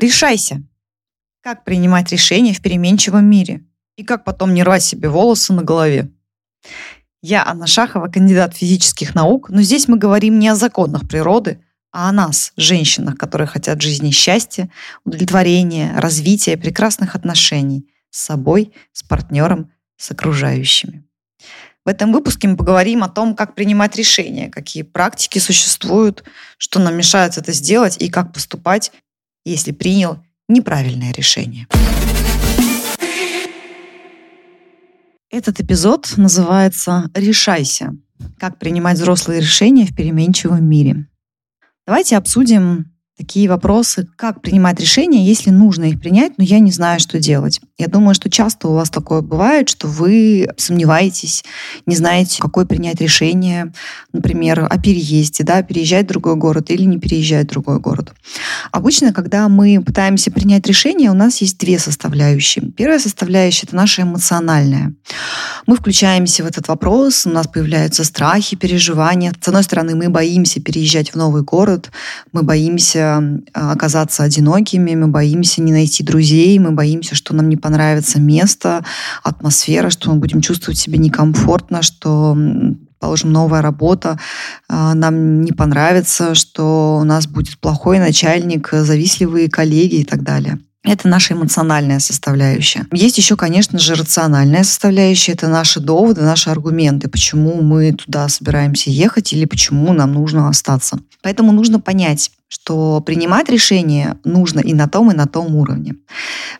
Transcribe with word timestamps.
Решайся. 0.00 0.62
Как 1.42 1.62
принимать 1.62 2.10
решения 2.10 2.54
в 2.54 2.62
переменчивом 2.62 3.26
мире? 3.26 3.66
И 3.96 4.02
как 4.02 4.24
потом 4.24 4.54
не 4.54 4.62
рвать 4.62 4.82
себе 4.82 5.10
волосы 5.10 5.52
на 5.52 5.62
голове? 5.62 6.10
Я 7.20 7.46
Анна 7.46 7.66
Шахова, 7.66 8.08
кандидат 8.08 8.56
физических 8.56 9.14
наук, 9.14 9.50
но 9.50 9.60
здесь 9.60 9.88
мы 9.88 9.98
говорим 9.98 10.38
не 10.38 10.48
о 10.48 10.54
законах 10.54 11.06
природы, 11.06 11.62
а 11.92 12.08
о 12.08 12.12
нас, 12.12 12.54
женщинах, 12.56 13.18
которые 13.18 13.46
хотят 13.46 13.82
жизни 13.82 14.10
счастья, 14.10 14.70
удовлетворения, 15.04 15.92
развития, 15.94 16.56
прекрасных 16.56 17.14
отношений 17.14 17.86
с 18.08 18.22
собой, 18.22 18.72
с 18.92 19.02
партнером, 19.02 19.70
с 19.98 20.10
окружающими. 20.10 21.04
В 21.84 21.90
этом 21.90 22.10
выпуске 22.10 22.48
мы 22.48 22.56
поговорим 22.56 23.04
о 23.04 23.10
том, 23.10 23.34
как 23.34 23.54
принимать 23.54 23.96
решения, 23.96 24.48
какие 24.48 24.82
практики 24.82 25.38
существуют, 25.38 26.24
что 26.56 26.80
нам 26.80 26.96
мешает 26.96 27.36
это 27.36 27.52
сделать 27.52 27.98
и 27.98 28.08
как 28.08 28.32
поступать, 28.32 28.92
если 29.44 29.72
принял 29.72 30.22
неправильное 30.48 31.12
решение. 31.12 31.66
Этот 35.30 35.60
эпизод 35.60 36.14
называется 36.16 37.10
«Решайся. 37.14 37.96
Как 38.38 38.58
принимать 38.58 38.96
взрослые 38.96 39.40
решения 39.40 39.86
в 39.86 39.94
переменчивом 39.94 40.64
мире». 40.64 41.06
Давайте 41.86 42.16
обсудим 42.16 42.92
такие 43.20 43.50
вопросы, 43.50 44.08
как 44.16 44.40
принимать 44.40 44.80
решения, 44.80 45.22
если 45.26 45.50
нужно 45.50 45.84
их 45.84 46.00
принять, 46.00 46.38
но 46.38 46.44
я 46.44 46.58
не 46.58 46.72
знаю, 46.72 47.00
что 47.00 47.18
делать. 47.18 47.60
Я 47.76 47.86
думаю, 47.86 48.14
что 48.14 48.30
часто 48.30 48.68
у 48.68 48.74
вас 48.74 48.88
такое 48.88 49.20
бывает, 49.20 49.68
что 49.68 49.88
вы 49.88 50.48
сомневаетесь, 50.56 51.44
не 51.84 51.96
знаете, 51.96 52.40
какое 52.40 52.64
принять 52.64 53.00
решение, 53.00 53.74
например, 54.14 54.66
о 54.70 54.78
переезде, 54.78 55.44
да, 55.44 55.62
переезжать 55.62 56.06
в 56.06 56.08
другой 56.08 56.36
город 56.36 56.70
или 56.70 56.84
не 56.84 56.98
переезжать 56.98 57.48
в 57.48 57.50
другой 57.50 57.78
город. 57.78 58.14
Обычно, 58.72 59.12
когда 59.12 59.48
мы 59.48 59.82
пытаемся 59.82 60.30
принять 60.30 60.66
решение, 60.66 61.10
у 61.10 61.14
нас 61.14 61.42
есть 61.42 61.58
две 61.58 61.78
составляющие. 61.78 62.70
Первая 62.72 62.98
составляющая— 62.98 63.66
это 63.68 63.76
наша 63.76 64.02
эмоциональная. 64.02 64.94
Мы 65.66 65.76
включаемся 65.76 66.42
в 66.42 66.46
этот 66.46 66.68
вопрос, 66.68 67.26
у 67.26 67.30
нас 67.30 67.46
появляются 67.46 68.04
страхи, 68.04 68.56
переживания. 68.56 69.34
С 69.38 69.48
одной 69.48 69.62
стороны, 69.62 69.94
мы 69.94 70.08
боимся 70.08 70.60
переезжать 70.62 71.12
в 71.12 71.16
новый 71.16 71.42
город, 71.42 71.90
мы 72.32 72.42
боимся 72.42 73.09
а, 73.18 73.72
оказаться 73.72 74.22
одинокими, 74.22 74.94
мы 74.94 75.08
боимся 75.08 75.62
не 75.62 75.72
найти 75.72 76.02
друзей, 76.02 76.58
мы 76.58 76.70
боимся, 76.72 77.14
что 77.14 77.34
нам 77.34 77.48
не 77.48 77.56
понравится 77.56 78.20
место, 78.20 78.84
атмосфера, 79.22 79.90
что 79.90 80.10
мы 80.10 80.20
будем 80.20 80.40
чувствовать 80.40 80.78
себя 80.78 80.98
некомфортно, 80.98 81.82
что 81.82 82.36
положим, 82.98 83.32
новая 83.32 83.62
работа 83.62 84.18
а, 84.68 84.94
нам 84.94 85.42
не 85.42 85.52
понравится, 85.52 86.34
что 86.34 86.98
у 87.00 87.04
нас 87.04 87.26
будет 87.26 87.58
плохой 87.58 87.98
начальник, 87.98 88.68
завистливые 88.72 89.50
коллеги 89.50 89.96
и 89.96 90.04
так 90.04 90.22
далее. 90.22 90.58
Это 90.82 91.08
наша 91.08 91.34
эмоциональная 91.34 91.98
составляющая. 91.98 92.86
Есть 92.90 93.18
еще, 93.18 93.36
конечно 93.36 93.78
же, 93.78 93.94
рациональная 93.94 94.64
составляющая. 94.64 95.32
Это 95.32 95.46
наши 95.46 95.78
доводы, 95.78 96.22
наши 96.22 96.48
аргументы, 96.48 97.08
почему 97.08 97.60
мы 97.60 97.92
туда 97.92 98.28
собираемся 98.28 98.90
ехать 98.90 99.32
или 99.34 99.44
почему 99.44 99.92
нам 99.92 100.14
нужно 100.14 100.48
остаться. 100.48 100.98
Поэтому 101.22 101.52
нужно 101.52 101.80
понять, 101.80 102.30
что 102.48 103.02
принимать 103.02 103.50
решения 103.50 104.16
нужно 104.24 104.60
и 104.60 104.72
на 104.72 104.88
том, 104.88 105.10
и 105.10 105.14
на 105.14 105.26
том 105.26 105.54
уровне. 105.54 105.96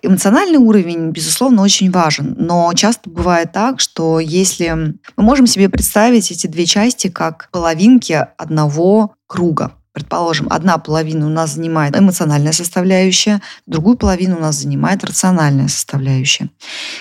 Эмоциональный 0.02 0.58
уровень, 0.58 1.10
безусловно, 1.10 1.62
очень 1.62 1.90
важен, 1.90 2.36
но 2.38 2.70
часто 2.74 3.08
бывает 3.08 3.52
так, 3.52 3.80
что 3.80 4.20
если 4.20 4.98
мы 5.16 5.22
можем 5.24 5.46
себе 5.46 5.70
представить 5.70 6.30
эти 6.30 6.46
две 6.46 6.66
части 6.66 7.08
как 7.08 7.48
половинки 7.50 8.26
одного 8.36 9.14
круга, 9.26 9.72
Предположим, 9.92 10.46
одна 10.50 10.78
половина 10.78 11.26
у 11.26 11.30
нас 11.30 11.54
занимает 11.54 11.96
эмоциональная 11.96 12.52
составляющая, 12.52 13.40
другую 13.66 13.96
половину 13.96 14.36
у 14.36 14.40
нас 14.40 14.56
занимает 14.56 15.02
рациональная 15.02 15.66
составляющая. 15.66 16.48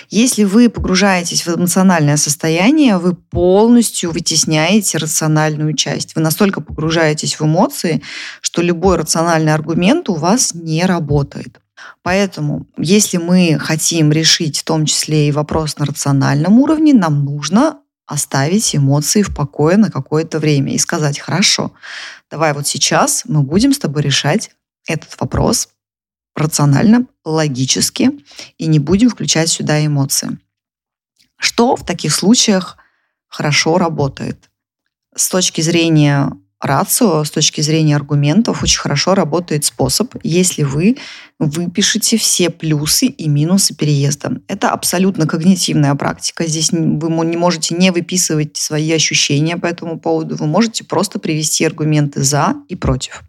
Если 0.08 0.42
вы 0.42 0.68
погружаетесь 0.68 1.46
в 1.46 1.54
эмоциональное 1.54 2.16
состояние, 2.16 2.98
вы 2.98 3.14
полностью 3.14 4.10
вытесняете 4.10 4.98
рациональную 4.98 5.74
часть. 5.74 6.16
Вы 6.16 6.22
настолько 6.22 6.60
погружаетесь 6.60 7.38
в 7.38 7.44
эмоции, 7.44 8.02
что 8.40 8.60
любой 8.60 8.96
рациональный 8.96 9.54
аргумент 9.54 10.08
у 10.08 10.14
вас 10.14 10.52
не 10.54 10.84
работает. 10.84 11.60
Поэтому, 12.02 12.66
если 12.76 13.18
мы 13.18 13.56
хотим 13.60 14.10
решить 14.10 14.58
в 14.58 14.64
том 14.64 14.84
числе 14.84 15.28
и 15.28 15.32
вопрос 15.32 15.78
на 15.78 15.86
рациональном 15.86 16.58
уровне, 16.58 16.92
нам 16.92 17.24
нужно 17.24 17.78
оставить 18.10 18.74
эмоции 18.74 19.22
в 19.22 19.32
покое 19.32 19.76
на 19.76 19.88
какое-то 19.88 20.40
время 20.40 20.74
и 20.74 20.78
сказать, 20.78 21.20
хорошо, 21.20 21.72
давай 22.28 22.52
вот 22.52 22.66
сейчас 22.66 23.22
мы 23.24 23.42
будем 23.42 23.72
с 23.72 23.78
тобой 23.78 24.02
решать 24.02 24.50
этот 24.84 25.16
вопрос 25.20 25.68
рационально, 26.34 27.06
логически 27.24 28.10
и 28.58 28.66
не 28.66 28.80
будем 28.80 29.10
включать 29.10 29.48
сюда 29.48 29.86
эмоции. 29.86 30.40
Что 31.36 31.76
в 31.76 31.86
таких 31.86 32.12
случаях 32.12 32.78
хорошо 33.28 33.78
работает? 33.78 34.50
С 35.14 35.28
точки 35.28 35.60
зрения 35.60 36.32
рацио, 36.60 37.24
с 37.24 37.30
точки 37.30 37.60
зрения 37.60 37.96
аргументов, 37.96 38.62
очень 38.62 38.80
хорошо 38.80 39.14
работает 39.14 39.64
способ, 39.64 40.14
если 40.22 40.62
вы 40.62 40.98
выпишете 41.38 42.18
все 42.18 42.50
плюсы 42.50 43.06
и 43.06 43.28
минусы 43.28 43.74
переезда. 43.74 44.40
Это 44.46 44.70
абсолютно 44.70 45.26
когнитивная 45.26 45.94
практика. 45.94 46.46
Здесь 46.46 46.70
вы 46.70 47.26
не 47.26 47.36
можете 47.36 47.74
не 47.74 47.90
выписывать 47.90 48.56
свои 48.56 48.92
ощущения 48.92 49.56
по 49.56 49.66
этому 49.66 49.98
поводу. 49.98 50.36
Вы 50.36 50.46
можете 50.46 50.84
просто 50.84 51.18
привести 51.18 51.64
аргументы 51.64 52.22
«за» 52.22 52.56
и 52.68 52.76
«против». 52.76 53.22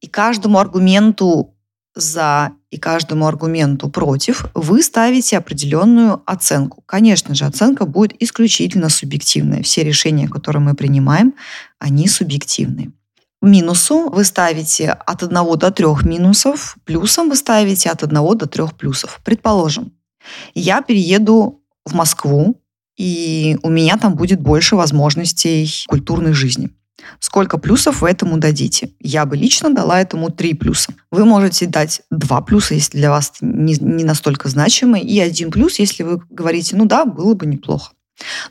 И 0.00 0.06
каждому 0.08 0.58
аргументу 0.58 1.54
за 1.94 2.52
и 2.72 2.78
каждому 2.78 3.26
аргументу 3.26 3.90
против 3.90 4.46
вы 4.54 4.82
ставите 4.82 5.36
определенную 5.36 6.22
оценку. 6.24 6.82
Конечно 6.86 7.34
же, 7.34 7.44
оценка 7.44 7.84
будет 7.84 8.14
исключительно 8.22 8.88
субъективная. 8.88 9.62
Все 9.62 9.84
решения, 9.84 10.26
которые 10.26 10.62
мы 10.62 10.74
принимаем, 10.74 11.34
они 11.78 12.08
субъективны. 12.08 12.92
Минусу 13.42 14.08
вы 14.08 14.24
ставите 14.24 14.90
от 14.90 15.22
1 15.22 15.58
до 15.58 15.70
3 15.70 15.86
минусов, 16.04 16.76
плюсом 16.84 17.28
вы 17.28 17.36
ставите 17.36 17.90
от 17.90 18.02
1 18.02 18.38
до 18.38 18.46
3 18.46 18.64
плюсов. 18.78 19.20
Предположим, 19.22 19.92
я 20.54 20.80
перееду 20.80 21.62
в 21.84 21.94
Москву, 21.94 22.58
и 22.96 23.58
у 23.62 23.68
меня 23.68 23.98
там 23.98 24.14
будет 24.14 24.40
больше 24.40 24.76
возможностей 24.76 25.68
культурной 25.88 26.32
жизни. 26.32 26.70
Сколько 27.18 27.58
плюсов 27.58 28.00
вы 28.00 28.10
этому 28.10 28.38
дадите? 28.38 28.90
Я 29.00 29.26
бы 29.26 29.36
лично 29.36 29.70
дала 29.70 30.00
этому 30.00 30.30
три 30.30 30.54
плюса. 30.54 30.92
Вы 31.10 31.24
можете 31.24 31.66
дать 31.66 32.02
два 32.10 32.40
плюса, 32.40 32.74
если 32.74 32.98
для 32.98 33.10
вас 33.10 33.32
не, 33.40 33.74
не 33.74 34.04
настолько 34.04 34.48
значимый, 34.48 35.02
и 35.02 35.20
один 35.20 35.50
плюс, 35.50 35.78
если 35.78 36.02
вы 36.02 36.20
говорите, 36.30 36.76
ну 36.76 36.86
да, 36.86 37.04
было 37.04 37.34
бы 37.34 37.46
неплохо. 37.46 37.92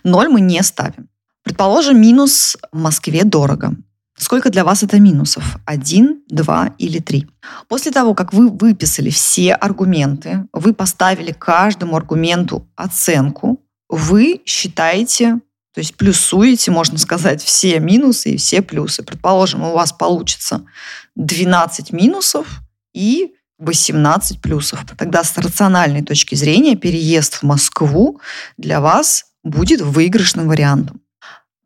Ноль 0.03 0.29
мы 0.29 0.41
не 0.41 0.61
ставим. 0.63 1.09
Предположим, 1.43 1.99
минус 1.99 2.57
в 2.71 2.77
Москве 2.77 3.23
дорого. 3.23 3.75
Сколько 4.17 4.51
для 4.51 4.63
вас 4.63 4.83
это 4.83 4.99
минусов? 4.99 5.57
Один, 5.65 6.21
два 6.27 6.75
или 6.77 6.99
три? 6.99 7.27
После 7.67 7.91
того, 7.91 8.13
как 8.13 8.33
вы 8.33 8.49
выписали 8.49 9.09
все 9.09 9.53
аргументы, 9.53 10.45
вы 10.53 10.73
поставили 10.73 11.31
каждому 11.31 11.95
аргументу 11.95 12.67
оценку, 12.75 13.59
вы 13.89 14.41
считаете 14.45 15.39
то 15.73 15.79
есть 15.79 15.95
плюсуете, 15.95 16.69
можно 16.71 16.97
сказать, 16.97 17.41
все 17.41 17.79
минусы 17.79 18.31
и 18.31 18.37
все 18.37 18.61
плюсы. 18.61 19.03
Предположим, 19.03 19.63
у 19.63 19.73
вас 19.73 19.93
получится 19.93 20.65
12 21.15 21.93
минусов 21.93 22.47
и 22.93 23.33
18 23.59 24.41
плюсов. 24.41 24.83
Тогда 24.97 25.23
с 25.23 25.37
рациональной 25.37 26.01
точки 26.01 26.35
зрения 26.35 26.75
переезд 26.75 27.35
в 27.35 27.43
Москву 27.43 28.19
для 28.57 28.81
вас 28.81 29.25
будет 29.43 29.81
выигрышным 29.81 30.47
вариантом. 30.47 31.01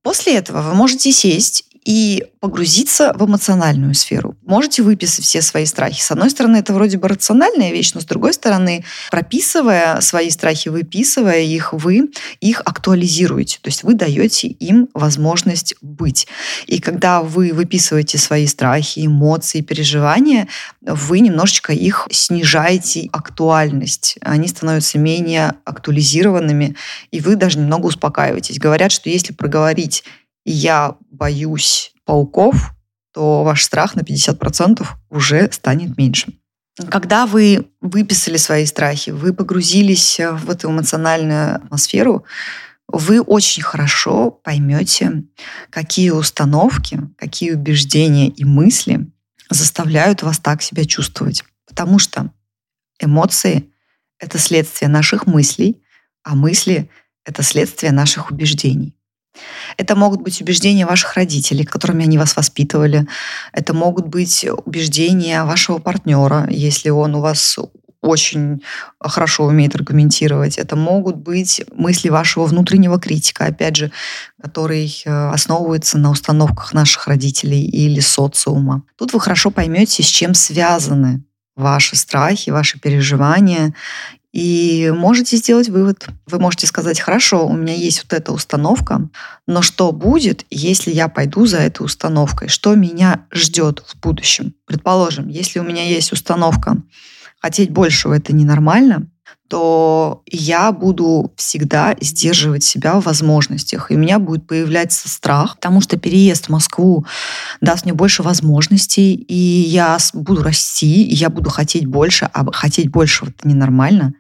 После 0.03 0.35
этого 0.35 0.61
вы 0.61 0.75
можете 0.75 1.11
сесть 1.11 1.65
и 1.85 2.25
погрузиться 2.39 3.13
в 3.15 3.25
эмоциональную 3.25 3.93
сферу. 3.93 4.35
Можете 4.43 4.81
выписать 4.81 5.23
все 5.23 5.41
свои 5.41 5.65
страхи. 5.65 6.01
С 6.01 6.11
одной 6.11 6.31
стороны, 6.31 6.57
это 6.57 6.73
вроде 6.73 6.97
бы 6.97 7.07
рациональная 7.07 7.71
вещь, 7.71 7.93
но 7.93 8.01
с 8.01 8.05
другой 8.05 8.33
стороны, 8.33 8.83
прописывая 9.11 10.01
свои 10.01 10.31
страхи, 10.31 10.69
выписывая 10.69 11.41
их, 11.41 11.73
вы 11.73 12.09
их 12.41 12.61
актуализируете. 12.65 13.59
То 13.61 13.69
есть 13.69 13.83
вы 13.83 13.93
даете 13.93 14.47
им 14.47 14.89
возможность 14.95 15.75
быть. 15.81 16.27
И 16.65 16.79
когда 16.79 17.21
вы 17.21 17.53
выписываете 17.53 18.17
свои 18.17 18.47
страхи, 18.47 19.05
эмоции, 19.05 19.61
переживания, 19.61 20.47
вы 20.81 21.19
немножечко 21.19 21.71
их 21.71 22.07
снижаете 22.11 23.09
актуальность. 23.11 24.17
Они 24.21 24.47
становятся 24.47 24.97
менее 24.97 25.53
актуализированными, 25.65 26.75
и 27.11 27.19
вы 27.19 27.35
даже 27.35 27.59
немного 27.59 27.87
успокаиваетесь. 27.87 28.57
Говорят, 28.57 28.91
что 28.91 29.09
если 29.09 29.33
проговорить 29.33 30.03
я 30.45 30.95
боюсь 31.09 31.93
пауков, 32.05 32.71
то 33.13 33.43
ваш 33.43 33.63
страх 33.63 33.95
на 33.95 34.01
50% 34.01 34.85
уже 35.09 35.51
станет 35.51 35.97
меньше. 35.97 36.33
Когда 36.89 37.25
вы 37.25 37.69
выписали 37.81 38.37
свои 38.37 38.65
страхи, 38.65 39.11
вы 39.11 39.33
погрузились 39.33 40.19
в 40.19 40.49
эту 40.49 40.69
эмоциональную 40.69 41.55
атмосферу, 41.55 42.25
вы 42.87 43.21
очень 43.21 43.63
хорошо 43.63 44.29
поймете, 44.29 45.23
какие 45.69 46.11
установки, 46.11 46.99
какие 47.17 47.53
убеждения 47.53 48.27
и 48.27 48.43
мысли 48.43 49.09
заставляют 49.49 50.21
вас 50.21 50.39
так 50.39 50.61
себя 50.61 50.85
чувствовать. 50.85 51.43
Потому 51.65 51.97
что 51.97 52.31
эмоции— 52.99 53.71
это 54.19 54.37
следствие 54.37 54.89
наших 54.89 55.25
мыслей, 55.25 55.81
а 56.23 56.35
мысли— 56.35 56.89
это 57.25 57.41
следствие 57.41 57.91
наших 57.91 58.31
убеждений. 58.31 58.95
Это 59.77 59.95
могут 59.95 60.21
быть 60.21 60.41
убеждения 60.41 60.85
ваших 60.85 61.15
родителей, 61.15 61.65
которыми 61.65 62.05
они 62.05 62.17
вас 62.17 62.35
воспитывали. 62.35 63.07
Это 63.51 63.73
могут 63.73 64.07
быть 64.07 64.45
убеждения 64.65 65.43
вашего 65.43 65.77
партнера, 65.77 66.47
если 66.49 66.89
он 66.89 67.15
у 67.15 67.21
вас 67.21 67.57
очень 68.05 68.61
хорошо 68.99 69.45
умеет 69.45 69.75
аргументировать. 69.75 70.57
Это 70.57 70.75
могут 70.75 71.15
быть 71.17 71.61
мысли 71.73 72.09
вашего 72.09 72.45
внутреннего 72.45 72.99
критика, 72.99 73.45
опять 73.45 73.75
же, 73.75 73.91
который 74.41 75.01
э, 75.05 75.29
основывается 75.29 75.97
на 75.97 76.11
установках 76.11 76.73
наших 76.73 77.07
родителей 77.07 77.63
или 77.63 77.99
социума. 77.99 78.83
Тут 78.97 79.13
вы 79.13 79.19
хорошо 79.19 79.49
поймете, 79.49 80.03
с 80.03 80.07
чем 80.07 80.33
связаны 80.33 81.23
ваши 81.55 81.95
страхи, 81.95 82.49
ваши 82.49 82.79
переживания, 82.79 83.73
и 84.35 84.91
можете 84.93 85.37
сделать 85.37 85.69
вывод. 85.69 86.09
Вы 86.27 86.39
можете 86.39 86.67
сказать, 86.67 86.99
хорошо, 86.99 87.47
у 87.47 87.53
меня 87.53 87.73
есть 87.73 88.03
вот 88.03 88.11
эта 88.11 88.33
установка, 88.33 89.07
но 89.47 89.61
что 89.61 89.93
будет, 89.93 90.45
если 90.49 90.91
я 90.91 91.07
пойду 91.07 91.45
за 91.45 91.59
этой 91.59 91.85
установкой? 91.85 92.49
Что 92.49 92.75
меня 92.75 93.27
ждет 93.31 93.81
в 93.87 93.97
будущем? 94.01 94.53
Предположим, 94.65 95.29
если 95.29 95.59
у 95.59 95.63
меня 95.63 95.87
есть 95.87 96.11
установка 96.11 96.75
хотеть 97.39 97.69
большего 97.69 98.13
это 98.13 98.35
ненормально, 98.35 99.07
то 99.47 100.23
я 100.25 100.71
буду 100.71 101.33
всегда 101.37 101.95
сдерживать 102.01 102.63
себя 102.63 102.99
в 102.99 103.05
возможностях. 103.05 103.91
И 103.91 103.95
у 103.95 103.99
меня 103.99 104.17
будет 104.19 104.47
появляться 104.47 105.07
страх, 105.07 105.55
потому 105.55 105.81
что 105.81 105.97
переезд 105.97 106.45
в 106.45 106.49
Москву 106.49 107.05
даст 107.61 107.85
мне 107.85 107.93
больше 107.93 108.23
возможностей, 108.23 109.13
и 109.13 109.35
я 109.35 109.97
буду 110.13 110.41
расти, 110.41 111.03
и 111.03 111.13
я 111.13 111.29
буду 111.29 111.49
хотеть 111.49 111.85
больше, 111.85 112.29
а 112.33 112.51
хотеть 112.51 112.89
большего 112.89 113.29
это 113.29 113.47
ненормально. 113.47 114.13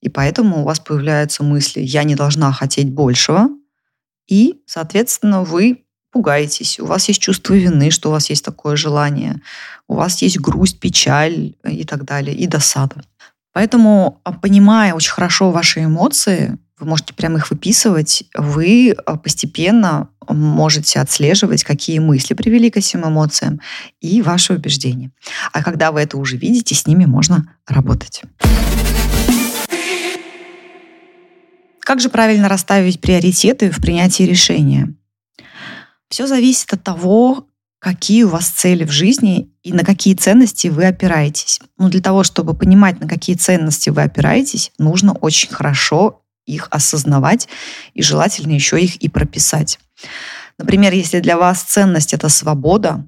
И 0.00 0.08
поэтому 0.08 0.60
у 0.60 0.64
вас 0.64 0.80
появляются 0.80 1.42
мысли, 1.42 1.80
я 1.80 2.04
не 2.04 2.14
должна 2.14 2.52
хотеть 2.52 2.90
большего, 2.90 3.48
и, 4.28 4.60
соответственно, 4.66 5.42
вы 5.42 5.84
пугаетесь, 6.12 6.78
у 6.78 6.86
вас 6.86 7.08
есть 7.08 7.20
чувство 7.20 7.54
вины, 7.54 7.90
что 7.90 8.10
у 8.10 8.12
вас 8.12 8.30
есть 8.30 8.44
такое 8.44 8.76
желание, 8.76 9.40
у 9.88 9.94
вас 9.94 10.20
есть 10.22 10.38
грусть, 10.38 10.78
печаль 10.78 11.54
и 11.64 11.84
так 11.84 12.04
далее, 12.04 12.36
и 12.36 12.46
досада. 12.46 13.02
Поэтому, 13.58 14.20
а, 14.22 14.34
понимая 14.34 14.94
очень 14.94 15.10
хорошо 15.10 15.50
ваши 15.50 15.82
эмоции, 15.82 16.56
вы 16.78 16.86
можете 16.86 17.12
прямо 17.12 17.38
их 17.38 17.50
выписывать, 17.50 18.22
вы 18.36 18.94
а, 19.04 19.16
постепенно 19.16 20.10
можете 20.28 21.00
отслеживать, 21.00 21.64
какие 21.64 21.98
мысли 21.98 22.34
привели 22.34 22.70
к 22.70 22.76
этим 22.76 23.04
эмоциям 23.04 23.60
и 24.00 24.22
ваши 24.22 24.52
убеждения. 24.52 25.10
А 25.52 25.64
когда 25.64 25.90
вы 25.90 26.02
это 26.02 26.18
уже 26.18 26.36
видите, 26.36 26.76
с 26.76 26.86
ними 26.86 27.04
можно 27.04 27.52
работать. 27.66 28.22
Как 31.80 31.98
же 31.98 32.10
правильно 32.10 32.48
расставить 32.48 33.00
приоритеты 33.00 33.72
в 33.72 33.78
принятии 33.78 34.22
решения? 34.22 34.94
Все 36.08 36.28
зависит 36.28 36.72
от 36.72 36.84
того, 36.84 37.47
какие 37.78 38.24
у 38.24 38.28
вас 38.28 38.48
цели 38.48 38.84
в 38.84 38.90
жизни 38.90 39.50
и 39.62 39.72
на 39.72 39.84
какие 39.84 40.14
ценности 40.14 40.68
вы 40.68 40.86
опираетесь. 40.86 41.60
Но 41.76 41.88
для 41.88 42.00
того, 42.00 42.24
чтобы 42.24 42.54
понимать, 42.54 43.00
на 43.00 43.08
какие 43.08 43.36
ценности 43.36 43.90
вы 43.90 44.02
опираетесь, 44.02 44.72
нужно 44.78 45.12
очень 45.12 45.50
хорошо 45.50 46.22
их 46.46 46.68
осознавать 46.70 47.48
и 47.94 48.02
желательно 48.02 48.52
еще 48.52 48.80
их 48.80 48.96
и 48.96 49.08
прописать. 49.08 49.78
Например, 50.58 50.92
если 50.92 51.20
для 51.20 51.36
вас 51.36 51.62
ценность 51.62 52.14
это 52.14 52.28
свобода, 52.28 53.04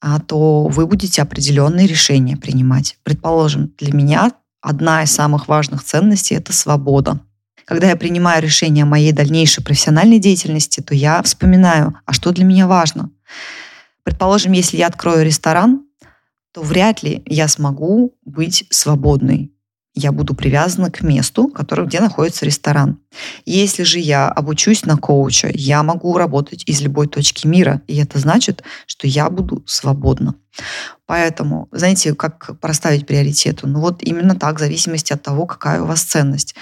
а, 0.00 0.20
то 0.20 0.66
вы 0.66 0.86
будете 0.86 1.22
определенные 1.22 1.86
решения 1.86 2.36
принимать. 2.36 2.96
Предположим, 3.02 3.72
для 3.78 3.92
меня 3.92 4.32
одна 4.60 5.02
из 5.02 5.12
самых 5.12 5.48
важных 5.48 5.84
ценностей 5.84 6.34
это 6.34 6.52
свобода. 6.52 7.20
Когда 7.64 7.88
я 7.88 7.96
принимаю 7.96 8.42
решение 8.42 8.82
о 8.82 8.86
моей 8.86 9.12
дальнейшей 9.12 9.62
профессиональной 9.62 10.18
деятельности, 10.18 10.80
то 10.80 10.94
я 10.94 11.22
вспоминаю, 11.22 11.94
а 12.04 12.12
что 12.12 12.32
для 12.32 12.44
меня 12.44 12.66
важно. 12.66 13.10
Предположим, 14.04 14.52
если 14.52 14.76
я 14.76 14.86
открою 14.86 15.24
ресторан, 15.24 15.86
то 16.52 16.62
вряд 16.62 17.02
ли 17.02 17.22
я 17.26 17.48
смогу 17.48 18.14
быть 18.24 18.66
свободной 18.70 19.52
я 19.94 20.10
буду 20.12 20.34
привязана 20.34 20.90
к 20.90 21.02
месту, 21.02 21.48
который, 21.48 21.86
где 21.86 22.00
находится 22.00 22.46
ресторан. 22.46 22.98
Если 23.44 23.82
же 23.82 23.98
я 23.98 24.28
обучусь 24.28 24.84
на 24.86 24.96
коуча, 24.96 25.50
я 25.52 25.82
могу 25.82 26.16
работать 26.16 26.62
из 26.66 26.80
любой 26.80 27.08
точки 27.08 27.46
мира, 27.46 27.82
и 27.86 27.96
это 27.98 28.18
значит, 28.18 28.62
что 28.86 29.06
я 29.06 29.28
буду 29.28 29.62
свободна. 29.66 30.34
Поэтому, 31.06 31.68
знаете, 31.72 32.14
как 32.14 32.58
проставить 32.60 33.06
приоритеты? 33.06 33.66
Ну 33.66 33.80
вот 33.80 34.02
именно 34.02 34.34
так, 34.34 34.56
в 34.56 34.60
зависимости 34.60 35.12
от 35.12 35.22
того, 35.22 35.46
какая 35.46 35.82
у 35.82 35.86
вас 35.86 36.02
ценность. 36.02 36.54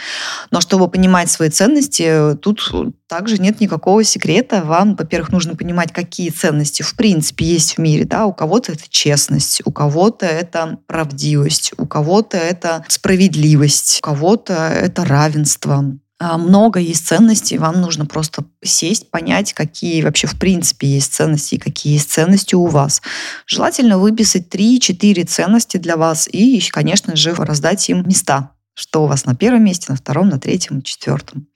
Но 0.51 0.61
чтобы 0.61 0.89
понимать 0.89 1.31
свои 1.31 1.51
ценности, 1.51 2.35
тут 2.41 2.73
также 3.07 3.39
нет 3.39 3.61
никакого 3.61 4.03
секрета. 4.03 4.63
Вам, 4.65 4.97
во-первых, 4.97 5.31
нужно 5.31 5.57
понимать, 5.57 5.93
какие 5.93 6.31
ценности 6.31 6.83
в 6.83 6.95
принципе 6.97 7.45
есть 7.45 7.77
в 7.77 7.79
мире. 7.79 8.05
Да? 8.05 8.27
У 8.27 8.33
кого-то 8.33 8.73
это 8.73 8.85
честность, 8.89 9.63
у 9.65 9.73
кого-то 9.73 10.27
это 10.27 10.79
правдивость, 10.87 11.73
у 11.77 11.87
кого-то 11.87 12.37
это 12.37 12.85
справедливость, 12.89 13.99
у 14.01 14.03
кого-то 14.03 14.55
это 14.55 15.05
равенство. 15.05 15.85
А, 16.23 16.37
много 16.37 16.79
есть 16.81 17.07
ценностей, 17.07 17.57
вам 17.57 17.81
нужно 17.81 18.05
просто 18.05 18.45
сесть, 18.63 19.11
понять, 19.11 19.55
какие 19.55 20.03
вообще 20.03 20.27
в 20.27 20.39
принципе 20.39 20.87
есть 20.87 21.15
ценности 21.15 21.55
и 21.55 21.59
какие 21.59 21.95
есть 21.95 22.11
ценности 22.11 22.55
у 22.55 22.67
вас. 22.67 23.01
Желательно 23.47 23.99
выписать 23.99 24.55
3-4 24.55 25.25
ценности 25.25 25.79
для 25.79 25.97
вас 25.97 26.29
и, 26.31 26.61
конечно 26.71 27.17
же, 27.17 27.35
раздать 27.35 27.89
им 27.89 28.07
места 28.07 28.51
что 28.75 29.03
у 29.05 29.07
вас 29.07 29.27
на 29.27 29.35
первом 29.35 29.65
месте, 29.65 29.87
на 29.91 29.97
втором, 29.97 30.31
на 30.31 30.41
третьем, 30.41 30.81
четвертом. 30.81 31.47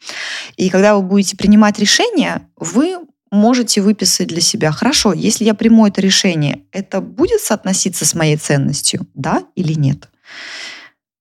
И 0.56 0.68
когда 0.68 0.94
вы 0.94 1.00
будете 1.00 1.38
принимать 1.38 1.78
решение, 1.78 2.48
вы 2.56 2.98
можете 3.30 3.80
выписать 3.80 4.28
для 4.28 4.42
себя, 4.42 4.72
хорошо, 4.72 5.14
если 5.14 5.44
я 5.44 5.54
приму 5.54 5.86
это 5.86 6.02
решение, 6.02 6.64
это 6.70 7.00
будет 7.00 7.40
соотноситься 7.40 8.04
с 8.04 8.14
моей 8.14 8.36
ценностью, 8.36 9.06
да 9.14 9.42
или 9.54 9.72
нет? 9.72 10.10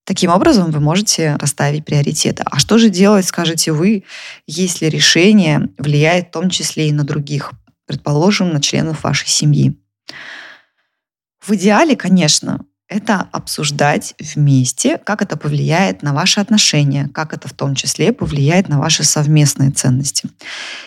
Таким 0.05 0.31
образом, 0.31 0.71
вы 0.71 0.79
можете 0.79 1.37
расставить 1.37 1.85
приоритеты. 1.85 2.43
А 2.45 2.59
что 2.59 2.77
же 2.77 2.89
делать, 2.89 3.25
скажете 3.25 3.71
вы, 3.71 4.03
если 4.47 4.87
решение 4.87 5.69
влияет 5.77 6.27
в 6.27 6.31
том 6.31 6.49
числе 6.49 6.89
и 6.89 6.91
на 6.91 7.05
других, 7.05 7.51
предположим, 7.85 8.49
на 8.49 8.61
членов 8.61 9.03
вашей 9.03 9.29
семьи? 9.29 9.79
В 11.39 11.51
идеале, 11.51 11.95
конечно, 11.95 12.65
это 12.89 13.27
обсуждать 13.31 14.13
вместе, 14.19 14.97
как 14.97 15.21
это 15.21 15.37
повлияет 15.37 16.03
на 16.03 16.13
ваши 16.13 16.39
отношения, 16.39 17.09
как 17.13 17.33
это 17.33 17.47
в 17.47 17.53
том 17.53 17.75
числе 17.75 18.13
повлияет 18.13 18.69
на 18.69 18.79
ваши 18.79 19.03
совместные 19.03 19.71
ценности. 19.71 20.29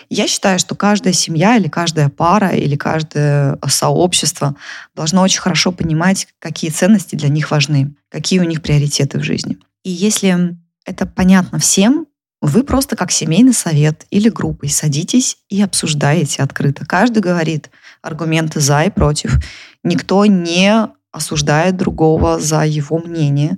Я 0.09 0.27
считаю, 0.27 0.59
что 0.59 0.75
каждая 0.75 1.13
семья 1.13 1.57
или 1.57 1.67
каждая 1.67 2.09
пара 2.09 2.49
или 2.49 2.75
каждое 2.75 3.57
сообщество 3.67 4.55
должно 4.95 5.21
очень 5.21 5.41
хорошо 5.41 5.71
понимать, 5.71 6.27
какие 6.39 6.71
ценности 6.71 7.15
для 7.15 7.29
них 7.29 7.51
важны, 7.51 7.93
какие 8.09 8.39
у 8.39 8.43
них 8.43 8.61
приоритеты 8.61 9.19
в 9.19 9.23
жизни. 9.23 9.57
И 9.83 9.89
если 9.89 10.55
это 10.85 11.05
понятно 11.05 11.59
всем, 11.59 12.07
вы 12.41 12.63
просто 12.63 12.95
как 12.95 13.11
семейный 13.11 13.53
совет 13.53 14.05
или 14.11 14.29
группой 14.29 14.69
садитесь 14.69 15.37
и 15.49 15.61
обсуждаете 15.61 16.43
открыто. 16.43 16.85
Каждый 16.85 17.19
говорит 17.19 17.71
аргументы 18.01 18.59
за 18.59 18.83
и 18.83 18.91
против. 18.91 19.37
Никто 19.83 20.25
не 20.25 20.87
осуждает 21.17 21.75
другого 21.75 22.39
за 22.39 22.65
его 22.65 22.99
мнение. 22.99 23.57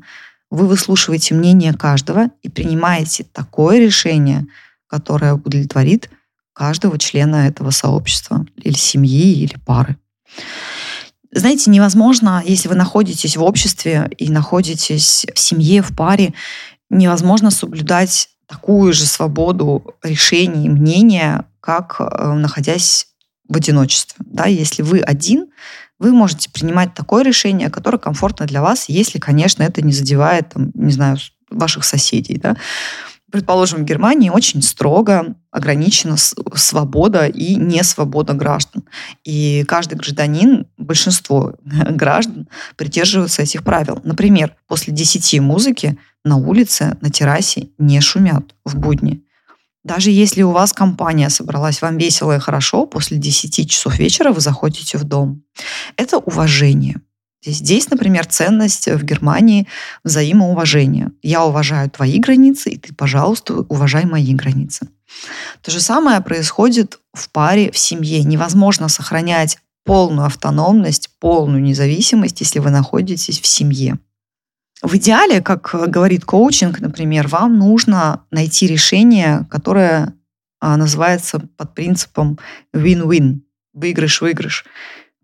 Вы 0.49 0.67
выслушиваете 0.67 1.35
мнение 1.35 1.73
каждого 1.73 2.29
и 2.41 2.49
принимаете 2.49 3.23
такое 3.23 3.79
решение, 3.79 4.47
которое 4.87 5.35
удовлетворит 5.35 6.09
каждого 6.53 6.97
члена 6.97 7.47
этого 7.47 7.69
сообщества 7.69 8.45
или 8.57 8.75
семьи, 8.75 9.43
или 9.43 9.55
пары. 9.65 9.97
Знаете, 11.31 11.69
невозможно, 11.69 12.41
если 12.43 12.67
вы 12.67 12.75
находитесь 12.75 13.37
в 13.37 13.43
обществе 13.43 14.09
и 14.17 14.31
находитесь 14.31 15.27
в 15.33 15.39
семье, 15.39 15.83
в 15.83 15.95
паре, 15.95 16.33
невозможно 16.89 17.51
соблюдать 17.51 18.29
такую 18.47 18.93
же 18.93 19.05
свободу 19.05 19.93
решений 20.01 20.65
и 20.65 20.69
мнения, 20.69 21.45
как 21.61 21.97
э, 21.99 22.33
находясь 22.33 23.07
в 23.47 23.55
одиночестве. 23.55 24.25
Да, 24.25 24.45
если 24.45 24.81
вы 24.81 25.01
один, 25.01 25.47
вы 25.99 26.11
можете 26.11 26.49
принимать 26.49 26.93
такое 26.93 27.23
решение, 27.23 27.69
которое 27.69 27.97
комфортно 27.97 28.45
для 28.45 28.61
вас, 28.61 28.85
если, 28.87 29.19
конечно, 29.19 29.63
это 29.63 29.81
не 29.81 29.91
задевает, 29.91 30.49
там, 30.49 30.71
не 30.73 30.91
знаю, 30.91 31.17
ваших 31.49 31.83
соседей. 31.83 32.37
Да? 32.37 32.55
Предположим, 33.31 33.81
в 33.81 33.85
Германии 33.85 34.29
очень 34.29 34.61
строго 34.61 35.35
ограничена 35.51 36.15
свобода 36.17 37.27
и 37.27 37.55
несвобода 37.55 38.33
граждан. 38.33 38.83
И 39.23 39.65
каждый 39.67 39.95
гражданин, 39.95 40.67
большинство 40.77 41.53
граждан 41.63 42.47
придерживаются 42.75 43.43
этих 43.43 43.63
правил. 43.63 43.99
Например, 44.03 44.55
после 44.67 44.93
10 44.93 45.41
музыки 45.41 45.97
на 46.23 46.37
улице, 46.37 46.97
на 47.01 47.09
террасе 47.09 47.69
не 47.77 48.01
шумят 48.01 48.55
в 48.65 48.77
будни. 48.77 49.21
Даже 49.89 50.11
если 50.11 50.43
у 50.43 50.51
вас 50.51 50.71
компания 50.71 51.31
собралась, 51.31 51.81
вам 51.81 51.97
весело 51.97 52.35
и 52.35 52.39
хорошо, 52.39 52.85
после 52.85 53.17
10 53.17 53.67
часов 53.67 53.97
вечера 53.97 54.31
вы 54.31 54.39
заходите 54.39 54.99
в 54.99 55.03
дом. 55.03 55.41
Это 55.97 56.19
уважение. 56.19 57.01
Здесь, 57.43 57.89
например, 57.89 58.27
ценность 58.27 58.87
в 58.87 59.03
Германии 59.03 59.67
взаимоуважения. 60.03 61.11
Я 61.23 61.43
уважаю 61.43 61.89
твои 61.89 62.19
границы, 62.19 62.69
и 62.69 62.77
ты, 62.77 62.93
пожалуйста, 62.93 63.65
уважай 63.67 64.05
мои 64.05 64.35
границы. 64.35 64.89
То 65.63 65.71
же 65.71 65.79
самое 65.79 66.21
происходит 66.21 66.99
в 67.13 67.31
паре, 67.31 67.71
в 67.71 67.77
семье. 67.79 68.23
Невозможно 68.23 68.89
сохранять 68.89 69.57
полную 69.85 70.27
автономность, 70.27 71.09
полную 71.19 71.63
независимость, 71.63 72.41
если 72.41 72.59
вы 72.59 72.69
находитесь 72.69 73.41
в 73.41 73.47
семье. 73.47 73.97
В 74.81 74.95
идеале, 74.95 75.41
как 75.41 75.75
говорит 75.87 76.25
коучинг, 76.25 76.79
например, 76.79 77.27
вам 77.27 77.57
нужно 77.57 78.23
найти 78.31 78.67
решение, 78.67 79.45
которое 79.49 80.13
а, 80.61 80.77
называется 80.77 81.41
под 81.57 81.73
принципом 81.73 82.39
win-win, 82.73 83.41
выигрыш-выигрыш 83.73 84.65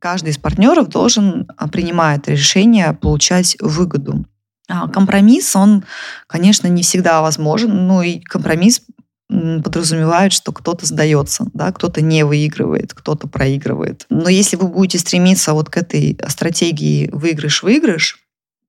каждый 0.05 0.29
из 0.29 0.37
партнеров 0.37 0.87
должен, 0.89 1.47
а, 1.57 1.67
принимая 1.67 2.17
это 2.17 2.31
решение, 2.31 2.93
получать 2.93 3.57
выгоду. 3.59 4.23
А 4.69 4.87
компромисс, 4.87 5.55
он, 5.55 5.83
конечно, 6.27 6.67
не 6.67 6.83
всегда 6.83 7.23
возможен, 7.23 7.87
но 7.87 8.03
и 8.03 8.19
компромисс 8.19 8.81
подразумевает, 9.27 10.31
что 10.31 10.51
кто-то 10.51 10.85
сдается, 10.85 11.47
да, 11.55 11.71
кто-то 11.71 12.01
не 12.01 12.23
выигрывает, 12.23 12.93
кто-то 12.93 13.27
проигрывает. 13.27 14.05
Но 14.11 14.29
если 14.29 14.57
вы 14.57 14.67
будете 14.67 14.99
стремиться 14.99 15.53
вот 15.53 15.71
к 15.71 15.77
этой 15.77 16.15
стратегии 16.27 17.09
выигрыш-выигрыш, 17.11 18.19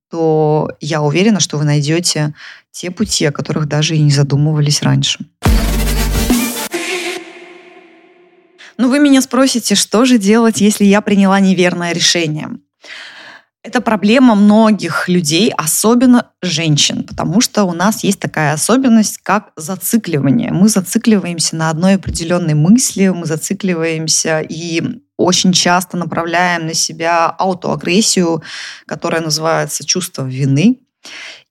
то 0.09 0.69
я 0.79 1.01
уверена, 1.01 1.39
что 1.39 1.57
вы 1.57 1.65
найдете 1.65 2.33
те 2.71 2.91
пути, 2.91 3.25
о 3.25 3.31
которых 3.31 3.67
даже 3.67 3.95
и 3.95 4.01
не 4.01 4.11
задумывались 4.11 4.81
раньше. 4.81 5.19
Ну, 8.77 8.89
вы 8.89 8.99
меня 8.99 9.21
спросите, 9.21 9.73
что 9.73 10.05
же 10.05 10.19
делать, 10.19 10.61
если 10.61 10.85
я 10.85 11.01
приняла 11.01 11.39
неверное 11.39 11.93
решение? 11.93 12.49
Это 13.67 13.81
проблема 13.81 14.33
многих 14.35 15.09
людей, 15.09 15.51
особенно 15.51 16.31
женщин, 16.41 17.03
потому 17.03 17.41
что 17.41 17.65
у 17.65 17.73
нас 17.73 18.01
есть 18.01 18.17
такая 18.17 18.53
особенность, 18.53 19.17
как 19.17 19.51
зацикливание. 19.57 20.53
Мы 20.53 20.69
зацикливаемся 20.69 21.57
на 21.57 21.69
одной 21.69 21.95
определенной 21.95 22.53
мысли, 22.53 23.09
мы 23.09 23.25
зацикливаемся 23.25 24.39
и 24.39 24.81
очень 25.17 25.51
часто 25.51 25.97
направляем 25.97 26.67
на 26.67 26.73
себя 26.73 27.25
аутоагрессию, 27.25 28.41
которая 28.85 29.19
называется 29.19 29.85
чувство 29.85 30.23
вины, 30.23 30.79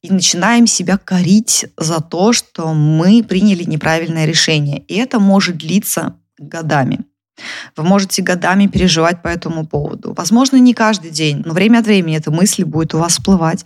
и 0.00 0.10
начинаем 0.10 0.66
себя 0.66 0.96
корить 0.96 1.66
за 1.76 2.00
то, 2.00 2.32
что 2.32 2.72
мы 2.72 3.22
приняли 3.24 3.64
неправильное 3.64 4.24
решение. 4.24 4.78
И 4.88 4.94
это 4.94 5.20
может 5.20 5.58
длиться 5.58 6.16
годами. 6.38 7.04
Вы 7.76 7.84
можете 7.84 8.22
годами 8.22 8.66
переживать 8.66 9.22
по 9.22 9.28
этому 9.28 9.66
поводу. 9.66 10.14
Возможно, 10.14 10.56
не 10.56 10.74
каждый 10.74 11.10
день, 11.10 11.42
но 11.44 11.52
время 11.52 11.78
от 11.78 11.86
времени 11.86 12.16
эта 12.16 12.30
мысль 12.30 12.64
будет 12.64 12.94
у 12.94 12.98
вас 12.98 13.12
всплывать, 13.12 13.64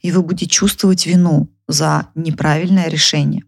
и 0.00 0.10
вы 0.10 0.22
будете 0.22 0.46
чувствовать 0.46 1.06
вину 1.06 1.48
за 1.68 2.08
неправильное 2.14 2.88
решение. 2.88 3.44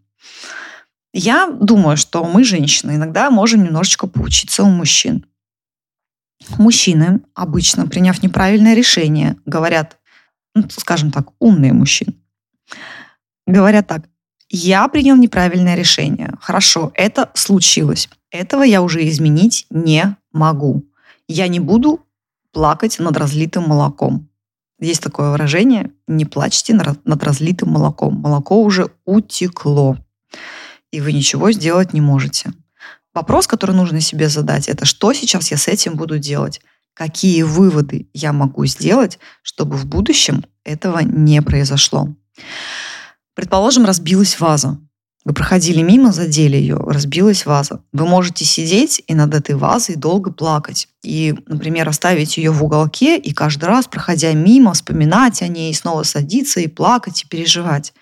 Я 1.12 1.48
думаю, 1.48 1.96
что 1.96 2.24
мы, 2.24 2.44
женщины, 2.44 2.92
иногда 2.92 3.30
можем 3.30 3.64
немножечко 3.64 4.06
поучиться 4.06 4.64
у 4.64 4.68
мужчин. 4.68 5.26
Мужчины, 6.58 7.20
обычно 7.34 7.86
приняв 7.86 8.22
неправильное 8.22 8.74
решение, 8.74 9.36
говорят, 9.46 9.98
ну, 10.54 10.64
скажем 10.70 11.10
так, 11.10 11.28
умные 11.38 11.72
мужчины, 11.72 12.14
говорят 13.46 13.86
так, 13.86 14.06
я 14.56 14.86
принял 14.88 15.16
неправильное 15.16 15.74
решение. 15.74 16.34
Хорошо, 16.40 16.92
это 16.94 17.30
случилось. 17.34 18.08
Этого 18.30 18.62
я 18.62 18.82
уже 18.82 19.08
изменить 19.08 19.66
не 19.70 20.16
могу. 20.32 20.84
Я 21.26 21.48
не 21.48 21.60
буду 21.60 22.00
плакать 22.52 22.98
над 22.98 23.16
разлитым 23.16 23.64
молоком. 23.64 24.28
Есть 24.78 25.02
такое 25.02 25.30
выражение 25.30 25.90
«не 26.06 26.24
плачьте 26.24 26.74
над 26.74 27.22
разлитым 27.24 27.70
молоком». 27.70 28.14
Молоко 28.14 28.62
уже 28.62 28.90
утекло, 29.04 29.96
и 30.92 31.00
вы 31.00 31.12
ничего 31.12 31.50
сделать 31.52 31.92
не 31.92 32.00
можете. 32.00 32.52
Вопрос, 33.12 33.46
который 33.46 33.74
нужно 33.74 34.00
себе 34.00 34.28
задать, 34.28 34.68
это 34.68 34.84
что 34.84 35.12
сейчас 35.12 35.50
я 35.50 35.56
с 35.56 35.68
этим 35.68 35.94
буду 35.94 36.18
делать? 36.18 36.60
Какие 36.94 37.42
выводы 37.42 38.08
я 38.12 38.32
могу 38.32 38.66
сделать, 38.66 39.18
чтобы 39.42 39.76
в 39.76 39.86
будущем 39.86 40.44
этого 40.64 41.00
не 41.00 41.40
произошло? 41.42 42.08
Предположим, 43.34 43.84
разбилась 43.84 44.38
ваза. 44.38 44.78
Вы 45.24 45.32
проходили 45.32 45.80
мимо, 45.80 46.12
задели 46.12 46.56
ее, 46.56 46.76
разбилась 46.76 47.46
ваза. 47.46 47.80
Вы 47.92 48.06
можете 48.06 48.44
сидеть 48.44 49.02
и 49.06 49.14
над 49.14 49.34
этой 49.34 49.54
вазой 49.54 49.96
долго 49.96 50.30
плакать. 50.30 50.88
И, 51.02 51.34
например, 51.46 51.88
оставить 51.88 52.36
ее 52.36 52.50
в 52.50 52.62
уголке 52.62 53.16
и 53.16 53.32
каждый 53.32 53.64
раз, 53.64 53.86
проходя 53.86 54.32
мимо, 54.34 54.74
вспоминать 54.74 55.40
о 55.40 55.48
ней, 55.48 55.70
и 55.70 55.74
снова 55.74 56.02
садиться 56.02 56.60
и 56.60 56.66
плакать, 56.66 57.22
и 57.22 57.26
переживать. 57.26 57.94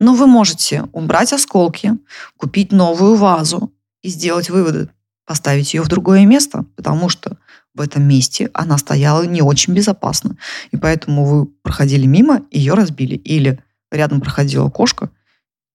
Но 0.00 0.14
вы 0.14 0.26
можете 0.26 0.84
убрать 0.92 1.34
осколки, 1.34 1.92
купить 2.38 2.72
новую 2.72 3.16
вазу 3.16 3.72
и 4.02 4.08
сделать 4.08 4.48
выводы, 4.48 4.88
поставить 5.26 5.74
ее 5.74 5.82
в 5.82 5.88
другое 5.88 6.24
место, 6.24 6.64
потому 6.74 7.10
что 7.10 7.36
в 7.74 7.82
этом 7.82 8.02
месте 8.04 8.50
она 8.54 8.78
стояла 8.78 9.24
не 9.24 9.42
очень 9.42 9.74
безопасно. 9.74 10.38
И 10.70 10.78
поэтому 10.78 11.26
вы 11.26 11.46
проходили 11.46 12.06
мимо, 12.06 12.42
ее 12.50 12.72
разбили. 12.72 13.16
Или 13.16 13.62
рядом 13.90 14.20
проходила 14.20 14.68
кошка 14.68 15.10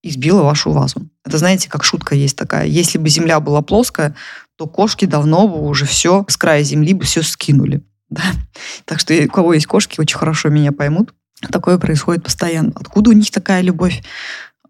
и 0.02 0.10
сбила 0.10 0.42
вашу 0.42 0.72
вазу. 0.72 1.08
Это, 1.24 1.38
знаете, 1.38 1.68
как 1.68 1.84
шутка 1.84 2.14
есть 2.14 2.36
такая. 2.36 2.66
Если 2.66 2.98
бы 2.98 3.08
земля 3.08 3.40
была 3.40 3.62
плоская, 3.62 4.14
то 4.56 4.66
кошки 4.66 5.04
давно 5.04 5.48
бы 5.48 5.60
уже 5.66 5.86
все 5.86 6.24
с 6.28 6.36
края 6.36 6.62
земли 6.62 6.94
бы 6.94 7.04
все 7.04 7.22
скинули. 7.22 7.82
Да? 8.12 8.22
Так 8.84 9.00
что 9.00 9.14
у 9.14 9.28
кого 9.28 9.54
есть 9.54 9.64
кошки, 9.64 9.98
очень 9.98 10.18
хорошо 10.18 10.50
меня 10.50 10.70
поймут. 10.70 11.14
Такое 11.50 11.78
происходит 11.78 12.22
постоянно. 12.22 12.72
Откуда 12.74 13.08
у 13.08 13.14
них 13.14 13.30
такая 13.30 13.62
любовь 13.62 14.02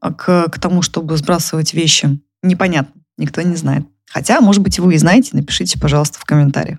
а, 0.01 0.13
к, 0.13 0.49
к 0.49 0.61
тому, 0.61 0.81
чтобы 0.83 1.17
сбрасывать 1.17 1.75
вещи? 1.75 2.21
Непонятно. 2.45 3.03
Никто 3.19 3.43
не 3.43 3.57
знает. 3.57 3.85
Хотя, 4.09 4.41
может 4.41 4.63
быть, 4.63 4.79
вы 4.79 4.95
и 4.95 4.99
знаете, 4.99 5.31
напишите, 5.33 5.77
пожалуйста, 5.81 6.21
в 6.21 6.25
комментариях. 6.25 6.79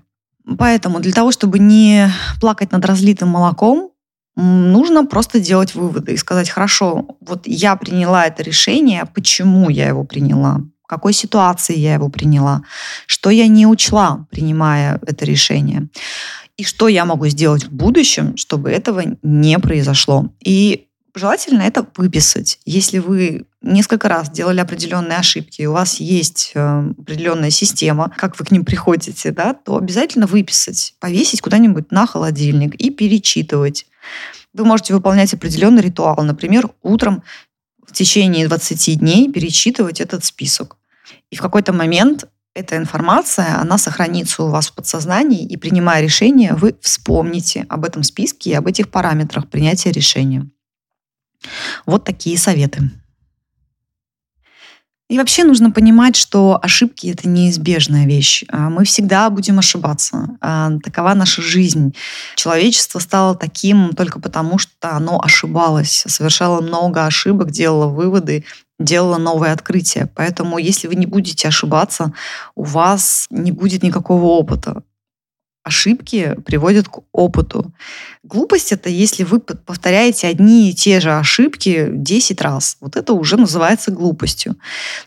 Поэтому 0.58 1.00
для 1.00 1.12
того, 1.12 1.32
чтобы 1.32 1.58
не 1.58 2.10
плакать 2.40 2.72
над 2.72 2.84
разлитым 2.84 3.28
молоком, 3.28 3.90
нужно 4.36 5.06
просто 5.06 5.40
делать 5.40 5.74
выводы 5.74 6.12
и 6.12 6.16
сказать, 6.16 6.50
хорошо, 6.50 7.16
вот 7.20 7.46
я 7.46 7.76
приняла 7.76 8.26
это 8.26 8.42
решение, 8.42 9.06
почему 9.14 9.70
я 9.70 9.88
его 9.88 10.04
приняла, 10.04 10.62
в 10.82 10.86
какой 10.86 11.12
ситуации 11.12 11.76
я 11.76 11.94
его 11.94 12.08
приняла, 12.08 12.62
что 13.06 13.30
я 13.30 13.46
не 13.46 13.66
учла, 13.66 14.26
принимая 14.30 15.00
это 15.06 15.24
решение, 15.24 15.88
и 16.56 16.64
что 16.64 16.88
я 16.88 17.04
могу 17.04 17.26
сделать 17.28 17.64
в 17.64 17.72
будущем, 17.72 18.36
чтобы 18.36 18.70
этого 18.70 19.02
не 19.22 19.58
произошло. 19.58 20.32
И 20.44 20.88
желательно 21.14 21.62
это 21.62 21.86
выписать. 21.96 22.58
Если 22.64 22.98
вы 22.98 23.46
несколько 23.62 24.08
раз 24.08 24.30
делали 24.30 24.60
определенные 24.60 25.18
ошибки, 25.18 25.62
и 25.62 25.66
у 25.66 25.72
вас 25.72 26.00
есть 26.00 26.52
э, 26.54 26.90
определенная 26.98 27.50
система, 27.50 28.12
как 28.16 28.38
вы 28.38 28.44
к 28.44 28.50
ним 28.50 28.64
приходите, 28.64 29.30
да, 29.30 29.54
то 29.54 29.76
обязательно 29.76 30.26
выписать, 30.26 30.94
повесить 31.00 31.40
куда-нибудь 31.40 31.90
на 31.90 32.06
холодильник 32.06 32.74
и 32.74 32.90
перечитывать. 32.90 33.86
Вы 34.52 34.64
можете 34.64 34.94
выполнять 34.94 35.34
определенный 35.34 35.82
ритуал, 35.82 36.22
например, 36.22 36.70
утром 36.82 37.22
в 37.86 37.92
течение 37.92 38.48
20 38.48 38.98
дней 38.98 39.30
перечитывать 39.32 40.00
этот 40.00 40.24
список. 40.24 40.76
И 41.30 41.36
в 41.36 41.42
какой-то 41.42 41.72
момент 41.72 42.26
эта 42.54 42.76
информация, 42.76 43.58
она 43.58 43.78
сохранится 43.78 44.44
у 44.44 44.48
вас 44.48 44.68
в 44.68 44.74
подсознании, 44.74 45.44
и 45.44 45.56
принимая 45.56 46.00
решение, 46.02 46.54
вы 46.54 46.76
вспомните 46.80 47.66
об 47.68 47.84
этом 47.84 48.04
списке 48.04 48.50
и 48.50 48.54
об 48.54 48.68
этих 48.68 48.90
параметрах 48.90 49.48
принятия 49.48 49.90
решения. 49.90 50.48
Вот 51.84 52.04
такие 52.04 52.38
советы. 52.38 52.90
И 55.10 55.18
вообще 55.18 55.44
нужно 55.44 55.70
понимать, 55.70 56.16
что 56.16 56.58
ошибки 56.62 57.08
это 57.08 57.28
неизбежная 57.28 58.06
вещь. 58.06 58.44
А 58.48 58.70
мы 58.70 58.84
всегда 58.84 59.28
будем 59.28 59.58
ошибаться. 59.58 60.30
А 60.40 60.72
такова 60.82 61.12
наша 61.12 61.42
жизнь. 61.42 61.94
Человечество 62.36 62.98
стало 63.00 63.34
таким 63.34 63.90
только 63.90 64.18
потому, 64.18 64.58
что 64.58 64.92
оно 64.92 65.20
ошибалось, 65.22 66.04
совершало 66.06 66.62
много 66.62 67.04
ошибок, 67.04 67.50
делало 67.50 67.88
выводы, 67.88 68.44
делала 68.78 69.18
новые 69.18 69.52
открытия. 69.52 70.10
Поэтому, 70.14 70.56
если 70.56 70.88
вы 70.88 70.94
не 70.94 71.06
будете 71.06 71.48
ошибаться, 71.48 72.14
у 72.54 72.64
вас 72.64 73.26
не 73.28 73.52
будет 73.52 73.82
никакого 73.82 74.24
опыта 74.24 74.82
ошибки 75.64 76.36
приводят 76.44 76.88
к 76.88 77.00
опыту. 77.10 77.72
Глупость 78.24 78.72
это 78.72 78.88
если 78.88 79.22
вы 79.22 79.38
повторяете 79.38 80.28
одни 80.28 80.70
и 80.70 80.74
те 80.74 80.98
же 80.98 81.12
ошибки 81.12 81.88
10 81.90 82.40
раз. 82.40 82.78
Вот 82.80 82.96
это 82.96 83.12
уже 83.12 83.36
называется 83.36 83.90
глупостью. 83.90 84.56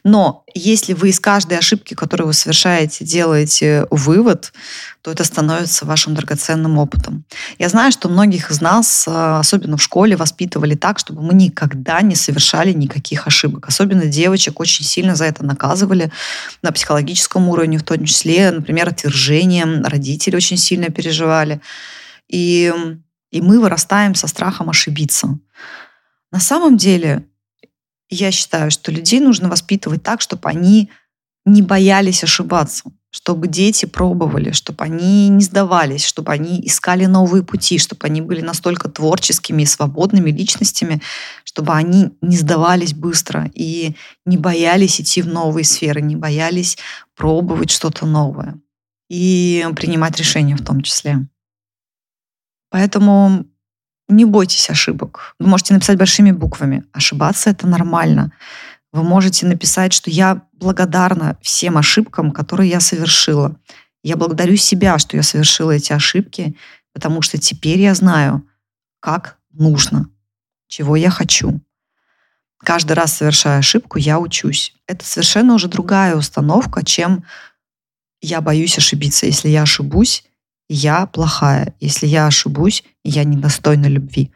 Но 0.03 0.43
если 0.53 0.93
вы 0.93 1.09
из 1.09 1.19
каждой 1.19 1.57
ошибки, 1.57 1.95
которую 1.95 2.27
вы 2.27 2.33
совершаете, 2.33 3.05
делаете 3.05 3.87
вывод, 3.89 4.53
то 5.01 5.09
это 5.09 5.23
становится 5.23 5.87
вашим 5.87 6.13
драгоценным 6.13 6.77
опытом. 6.77 7.25
Я 7.57 7.69
знаю, 7.69 7.91
что 7.91 8.07
многих 8.07 8.51
из 8.51 8.61
нас, 8.61 9.07
э, 9.07 9.39
особенно 9.39 9.77
в 9.77 9.81
школе, 9.81 10.15
воспитывали 10.15 10.75
так, 10.75 10.99
чтобы 10.99 11.23
мы 11.23 11.33
никогда 11.33 12.01
не 12.01 12.13
совершали 12.15 12.71
никаких 12.71 13.25
ошибок. 13.25 13.67
Особенно 13.67 14.05
девочек 14.05 14.59
очень 14.59 14.85
сильно 14.85 15.15
за 15.15 15.25
это 15.25 15.43
наказывали 15.43 16.11
на 16.61 16.71
психологическом 16.71 17.49
уровне, 17.49 17.79
в 17.79 17.83
том 17.83 18.05
числе, 18.05 18.51
например, 18.51 18.89
отвержением. 18.89 19.83
Родители 19.83 20.35
очень 20.35 20.57
сильно 20.57 20.89
переживали. 20.89 21.61
И 22.29 22.71
И 23.31 23.41
мы 23.41 23.59
вырастаем 23.59 24.15
со 24.15 24.27
страхом 24.27 24.69
ошибиться. 24.69 25.37
На 26.31 26.39
самом 26.39 26.77
деле, 26.77 27.25
я 28.09 28.31
считаю, 28.31 28.71
что 28.71 28.91
людей 28.91 29.19
нужно 29.19 29.49
воспитывать 29.49 30.03
так, 30.03 30.21
чтобы 30.21 30.49
они 30.49 30.89
не 31.45 31.61
боялись 31.61 32.23
ошибаться, 32.23 32.91
чтобы 33.09 33.47
дети 33.47 33.85
пробовали, 33.85 34.51
чтобы 34.51 34.83
они 34.83 35.29
не 35.29 35.41
сдавались, 35.41 36.05
чтобы 36.05 36.33
они 36.33 36.59
искали 36.65 37.05
новые 37.05 37.41
пути, 37.41 37.79
чтобы 37.79 38.05
они 38.05 38.21
были 38.21 38.41
настолько 38.41 38.89
творческими 38.89 39.63
и 39.63 39.65
свободными 39.65 40.29
личностями, 40.29 41.01
чтобы 41.45 41.73
они 41.73 42.11
не 42.21 42.37
сдавались 42.37 42.93
быстро 42.93 43.49
и 43.53 43.95
не 44.25 44.37
боялись 44.37 44.99
идти 44.99 45.21
в 45.21 45.27
новые 45.27 45.63
сферы, 45.63 46.01
не 46.01 46.17
боялись 46.17 46.77
пробовать 47.15 47.71
что-то 47.71 48.05
новое 48.05 48.59
и 49.09 49.65
принимать 49.75 50.17
решения 50.17 50.57
в 50.57 50.63
том 50.63 50.81
числе. 50.81 51.27
Поэтому 52.69 53.45
не 54.09 54.25
бойтесь 54.25 54.69
ошибок. 54.69 55.35
Вы 55.39 55.47
можете 55.47 55.73
написать 55.73 55.97
большими 55.97 56.31
буквами. 56.31 56.85
Ошибаться 56.93 57.49
это 57.49 57.67
нормально. 57.67 58.31
Вы 58.91 59.03
можете 59.03 59.45
написать, 59.45 59.93
что 59.93 60.09
я 60.09 60.43
благодарна 60.53 61.37
всем 61.41 61.77
ошибкам, 61.77 62.31
которые 62.31 62.69
я 62.69 62.79
совершила. 62.79 63.57
Я 64.03 64.15
благодарю 64.15 64.55
себя, 64.55 64.97
что 64.97 65.17
я 65.17 65.23
совершила 65.23 65.71
эти 65.71 65.91
ошибки, 65.91 66.55
потому 66.93 67.21
что 67.21 67.37
теперь 67.37 67.79
я 67.79 67.93
знаю, 67.93 68.47
как 68.99 69.37
нужно, 69.51 70.09
чего 70.67 70.95
я 70.95 71.09
хочу. 71.09 71.59
Каждый 72.59 72.93
раз 72.93 73.13
совершая 73.13 73.59
ошибку, 73.59 73.99
я 73.99 74.19
учусь. 74.19 74.73
Это 74.87 75.05
совершенно 75.05 75.53
уже 75.53 75.67
другая 75.67 76.15
установка, 76.15 76.83
чем 76.83 77.23
я 78.21 78.41
боюсь 78.41 78.77
ошибиться. 78.77 79.25
Если 79.25 79.49
я 79.49 79.63
ошибусь, 79.63 80.25
я 80.69 81.05
плохая. 81.05 81.73
Если 81.79 82.07
я 82.07 82.27
ошибусь, 82.27 82.83
я 83.03 83.23
недостойна 83.23 83.87
любви. 83.87 84.31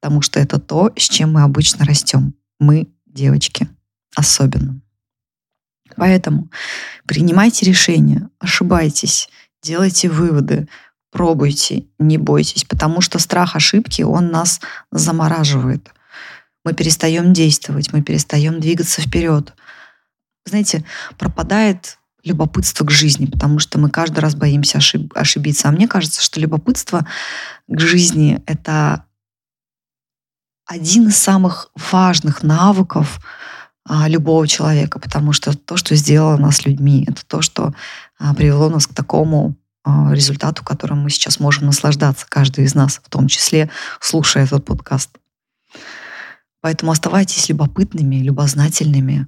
Потому 0.00 0.22
что 0.22 0.40
это 0.40 0.58
то, 0.58 0.92
с 0.96 1.08
чем 1.08 1.32
мы 1.32 1.42
обычно 1.42 1.84
растем. 1.84 2.34
Мы 2.58 2.88
девочки 3.06 3.68
особенно. 4.14 4.80
Поэтому 5.96 6.50
принимайте 7.06 7.66
решения, 7.66 8.28
ошибайтесь, 8.38 9.28
делайте 9.62 10.08
выводы, 10.08 10.68
пробуйте, 11.10 11.84
не 11.98 12.18
бойтесь, 12.18 12.64
потому 12.64 13.00
что 13.00 13.18
страх 13.18 13.54
ошибки, 13.54 14.02
он 14.02 14.30
нас 14.30 14.60
замораживает. 14.90 15.92
Мы 16.64 16.72
перестаем 16.72 17.32
действовать, 17.32 17.92
мы 17.92 18.02
перестаем 18.02 18.60
двигаться 18.60 19.02
вперед. 19.02 19.54
Знаете, 20.46 20.84
пропадает 21.18 21.98
любопытство 22.24 22.84
к 22.84 22.90
жизни, 22.90 23.26
потому 23.26 23.58
что 23.58 23.78
мы 23.78 23.90
каждый 23.90 24.20
раз 24.20 24.34
боимся 24.34 24.78
ошиб- 24.78 25.12
ошибиться. 25.14 25.68
А 25.68 25.72
мне 25.72 25.86
кажется, 25.86 26.22
что 26.22 26.40
любопытство 26.40 27.06
к 27.68 27.80
жизни— 27.80 28.42
это 28.46 29.04
один 30.66 31.08
из 31.08 31.16
самых 31.16 31.70
важных 31.74 32.42
навыков 32.42 33.20
а, 33.86 34.08
любого 34.08 34.48
человека, 34.48 34.98
потому 34.98 35.32
что 35.32 35.56
то, 35.56 35.76
что 35.76 35.94
сделало 35.94 36.38
нас 36.38 36.64
людьми, 36.64 37.04
это 37.06 37.24
то, 37.26 37.42
что 37.42 37.74
а, 38.18 38.34
привело 38.34 38.70
нас 38.70 38.86
к 38.86 38.94
такому 38.94 39.56
а, 39.84 40.12
результату, 40.12 40.64
которым 40.64 41.00
мы 41.00 41.10
сейчас 41.10 41.38
можем 41.38 41.66
наслаждаться, 41.66 42.26
каждый 42.28 42.64
из 42.64 42.74
нас, 42.74 43.00
в 43.04 43.08
том 43.10 43.28
числе 43.28 43.70
слушая 44.00 44.44
этот 44.44 44.64
подкаст. 44.64 45.10
Поэтому 46.62 46.92
оставайтесь 46.92 47.50
любопытными, 47.50 48.16
любознательными 48.16 49.26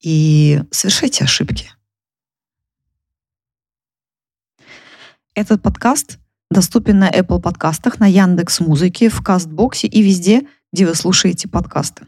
и 0.00 0.62
совершайте 0.70 1.24
ошибки. 1.24 1.72
Этот 5.38 5.62
подкаст 5.62 6.18
доступен 6.50 6.98
на 6.98 7.08
Apple 7.08 7.40
подкастах, 7.40 8.00
на 8.00 8.10
Яндекс 8.10 8.58
Музыке, 8.58 9.08
в 9.08 9.22
Кастбоксе 9.22 9.86
и 9.86 10.02
везде, 10.02 10.42
где 10.72 10.84
вы 10.84 10.96
слушаете 10.96 11.46
подкасты. 11.46 12.06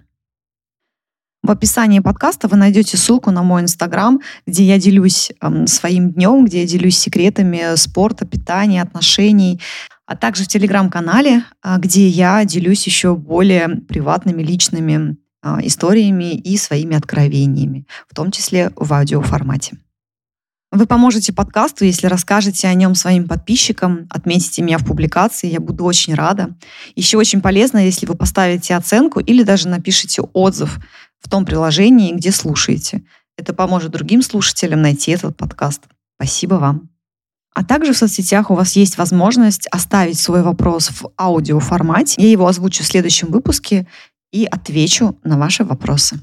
В 1.44 1.50
описании 1.52 2.00
подкаста 2.00 2.48
вы 2.48 2.56
найдете 2.56 2.96
ссылку 2.96 3.30
на 3.30 3.44
мой 3.44 3.62
инстаграм, 3.62 4.20
где 4.48 4.64
я 4.64 4.80
делюсь 4.80 5.30
э, 5.40 5.66
своим 5.68 6.10
днем, 6.10 6.44
где 6.44 6.62
я 6.62 6.66
делюсь 6.66 6.98
секретами 6.98 7.76
спорта, 7.76 8.26
питания, 8.26 8.82
отношений, 8.82 9.60
а 10.06 10.16
также 10.16 10.42
в 10.42 10.48
телеграм-канале, 10.48 11.44
э, 11.62 11.76
где 11.78 12.08
я 12.08 12.44
делюсь 12.44 12.84
еще 12.84 13.14
более 13.14 13.68
приватными, 13.68 14.42
личными 14.42 15.18
э, 15.44 15.58
историями 15.62 16.34
и 16.34 16.56
своими 16.56 16.96
откровениями, 16.96 17.86
в 18.08 18.14
том 18.16 18.32
числе 18.32 18.72
в 18.74 18.92
аудиоформате. 18.92 19.76
Вы 20.72 20.86
поможете 20.86 21.32
подкасту, 21.32 21.84
если 21.84 22.06
расскажете 22.06 22.68
о 22.68 22.74
нем 22.74 22.94
своим 22.94 23.26
подписчикам, 23.26 24.06
отметите 24.08 24.62
меня 24.62 24.78
в 24.78 24.86
публикации, 24.86 25.50
я 25.50 25.58
буду 25.58 25.84
очень 25.84 26.14
рада. 26.14 26.54
Еще 26.94 27.18
очень 27.18 27.40
полезно, 27.40 27.84
если 27.84 28.06
вы 28.06 28.14
поставите 28.14 28.76
оценку 28.76 29.18
или 29.18 29.42
даже 29.42 29.66
напишите 29.68 30.22
отзыв 30.22 30.78
в 31.18 31.28
том 31.28 31.44
приложении, 31.44 32.14
где 32.14 32.30
слушаете. 32.30 33.02
Это 33.36 33.52
поможет 33.52 33.90
другим 33.90 34.22
слушателям 34.22 34.80
найти 34.80 35.10
этот 35.10 35.36
подкаст. 35.36 35.82
Спасибо 36.16 36.54
вам. 36.54 36.88
А 37.52 37.64
также 37.64 37.92
в 37.92 37.98
соцсетях 37.98 38.52
у 38.52 38.54
вас 38.54 38.76
есть 38.76 38.96
возможность 38.96 39.66
оставить 39.72 40.20
свой 40.20 40.42
вопрос 40.42 40.90
в 40.90 41.10
аудиоформате. 41.18 42.22
Я 42.22 42.30
его 42.30 42.46
озвучу 42.46 42.84
в 42.84 42.86
следующем 42.86 43.32
выпуске 43.32 43.88
и 44.30 44.44
отвечу 44.44 45.18
на 45.24 45.36
ваши 45.36 45.64
вопросы. 45.64 46.20